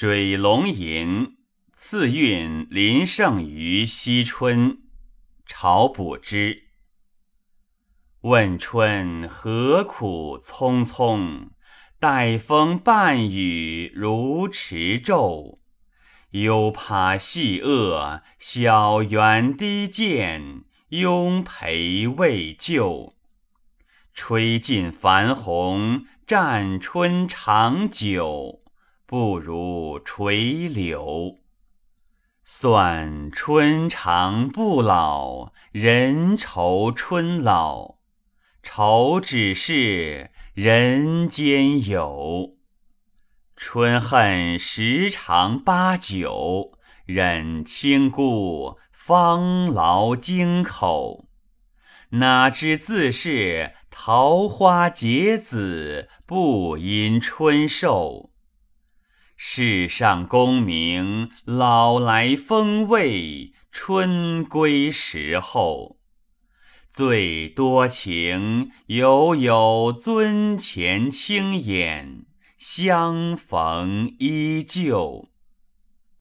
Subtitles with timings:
[0.00, 1.38] 水龙吟，
[1.72, 4.78] 次韵临胜于惜春。
[5.44, 6.68] 朝补之。
[8.20, 11.48] 问春何苦匆匆？
[11.98, 15.58] 待风伴雨如迟骤。
[16.30, 23.16] 犹怕细恶，小园低贱，拥陪未就。
[24.14, 28.62] 吹尽繁红，占春长久。
[29.10, 31.38] 不如垂柳，
[32.44, 37.94] 算春长不老，人愁春老。
[38.62, 42.56] 愁只是人间有，
[43.56, 46.72] 春恨时长八九，
[47.06, 51.24] 忍清孤，方劳京口。
[52.10, 58.27] 哪知自是桃花结子，不因春寿。
[59.40, 66.00] 世上功名，老来风味，春归时候。
[66.90, 72.26] 最多情，犹有尊前轻眼，
[72.58, 75.28] 相逢依旧。